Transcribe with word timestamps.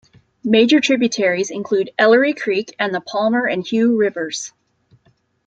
Major 0.43 0.79
tributaries 0.79 1.51
include 1.51 1.91
Ellery 1.95 2.33
Creek, 2.33 2.75
and 2.79 2.91
the 2.91 3.01
Palmer 3.01 3.45
and 3.47 3.63
Hugh 3.63 3.95
Rivers. 3.97 4.51